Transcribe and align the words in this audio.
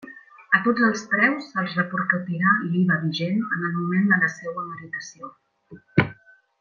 A 0.59 0.59
tots 0.67 0.85
els 0.85 1.03
preus 1.11 1.49
se'ls 1.49 1.75
repercutirà 1.81 2.55
l'IVA 2.71 2.97
vigent 3.03 3.37
en 3.57 3.69
el 3.69 3.77
moment 3.77 4.09
de 4.15 4.21
la 4.25 4.33
seua 4.39 4.65
meritació. 4.71 5.31